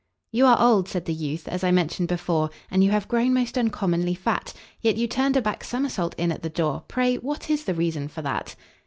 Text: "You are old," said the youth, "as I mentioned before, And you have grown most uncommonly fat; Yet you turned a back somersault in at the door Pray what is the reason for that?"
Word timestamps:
"You 0.31 0.47
are 0.47 0.59
old," 0.59 0.89
said 0.89 1.05
the 1.05 1.13
youth, 1.13 1.47
"as 1.47 1.63
I 1.63 1.69
mentioned 1.69 2.07
before, 2.07 2.49
And 2.71 2.83
you 2.83 2.89
have 2.89 3.07
grown 3.07 3.35
most 3.35 3.55
uncommonly 3.55 4.15
fat; 4.15 4.51
Yet 4.81 4.97
you 4.97 5.05
turned 5.05 5.37
a 5.37 5.43
back 5.43 5.63
somersault 5.63 6.15
in 6.17 6.31
at 6.31 6.41
the 6.41 6.49
door 6.49 6.83
Pray 6.87 7.17
what 7.17 7.51
is 7.51 7.65
the 7.65 7.75
reason 7.75 8.07
for 8.07 8.23
that?" 8.23 8.55